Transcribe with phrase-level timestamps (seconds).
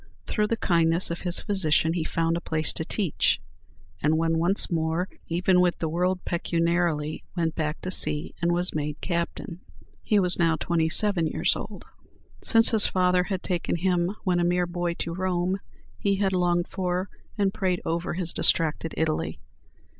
[0.25, 3.39] Through the kindness of his physician, he found a place to teach,
[4.01, 8.73] and when once more even with the world pecuniarily, went back to sea, and was
[8.73, 9.59] made captain.
[10.01, 11.85] He was now twenty seven years old.
[12.41, 15.59] Since his father had taken him when a mere boy to Rome,
[15.99, 17.07] he had longed for
[17.37, 19.39] and prayed over his distracted Italy.